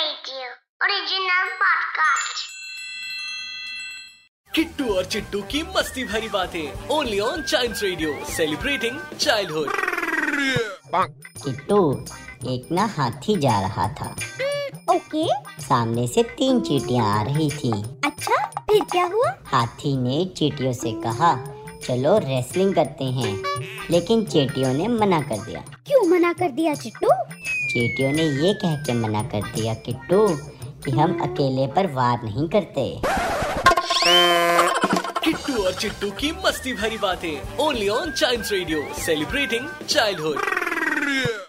Original 0.00 1.48
podcast. 1.62 2.38
Kittu 4.54 4.84
और 4.94 5.04
चिट्टू 5.04 5.40
की 5.42 5.62
मस्ती 5.62 6.04
भरी 6.04 6.28
बातें 6.28 6.88
only 6.88 7.20
on 7.20 7.42
child 7.42 7.76
radio 7.82 8.32
celebrating 8.32 8.98
childhood 9.18 9.68
Kittu 11.44 12.06
एक 12.50 12.68
ना 12.72 12.86
हाथी 12.86 13.36
जा 13.36 13.60
रहा 13.60 13.88
था। 13.88 14.16
ओके 14.94 15.26
सामने 15.62 16.08
से 16.08 16.22
तीन 16.22 16.60
चीटियाँ 16.60 17.18
आ 17.18 17.22
रही 17.22 17.50
थी। 17.50 17.72
अच्छा 18.04 18.36
फिर 18.46 18.84
क्या 18.84 19.04
हुआ? 19.04 19.38
हाथी 19.46 19.96
ने 19.96 20.24
चीटियों 20.36 20.72
से 20.72 20.92
कहा 20.92 21.34
चलो 21.84 22.18
रेसलिंग 22.18 22.74
करते 22.74 23.04
हैं। 23.04 23.36
लेकिन 23.90 24.24
चीटियों 24.24 24.72
ने 24.74 24.88
मना 24.88 25.20
कर 25.20 25.44
दिया। 25.44 25.60
क्यों 25.86 26.06
मना 26.08 26.32
कर 26.32 26.50
दिया 26.50 26.74
चिट्टू? 26.74 27.08
चीटियों 27.72 28.12
ने 28.12 28.22
ये 28.22 28.52
कह 28.62 28.74
के 28.76 28.92
मना 28.92 29.22
कर 29.32 29.42
दिया 29.52 29.74
किट्टू 29.86 30.26
कि 30.84 30.90
हम 30.90 31.18
अकेले 31.22 31.66
पर 31.66 31.86
वार 31.94 32.22
नहीं 32.24 32.48
करते। 32.48 32.84
किट्टू 35.24 35.62
और 35.62 35.74
चिट्टू 35.74 36.10
की 36.20 36.32
मस्ती 36.46 36.72
भरी 36.72 36.98
बातें 36.98 37.58
only 37.64 37.88
on 37.88 38.10
child 38.12 38.52
radio 38.52 38.82
celebrating 38.98 39.68
childhood 39.88 41.48